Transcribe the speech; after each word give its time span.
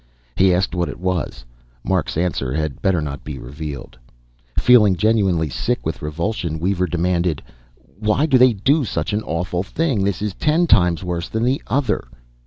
He 0.35 0.51
asked 0.51 0.73
what 0.73 0.89
it 0.89 0.99
was; 0.99 1.45
Mark's 1.83 2.17
answer 2.17 2.53
had 2.55 2.81
better 2.81 3.01
not 3.01 3.23
be 3.23 3.37
revealed. 3.37 3.99
Feeling 4.57 4.95
genuinely 4.95 5.47
sick 5.47 5.85
with 5.85 6.01
revulsion, 6.01 6.59
Weaver 6.59 6.87
demanded, 6.87 7.39
"Why 7.99 8.25
do 8.25 8.39
they 8.39 8.53
do 8.53 8.83
such 8.83 9.13
an 9.13 9.21
awful 9.21 9.61
thing? 9.61 10.03
This 10.03 10.23
is 10.23 10.33
ten 10.33 10.65
times 10.65 11.03
worse 11.03 11.29
than 11.29 11.43
the 11.43 11.61
other." 11.67 12.07